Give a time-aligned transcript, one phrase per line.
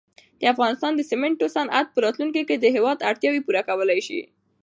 [0.39, 4.21] د افغانستان د سېمنټو صنعت په راتلونکي کې د هېواد اړتیاوې پوره کولای شي.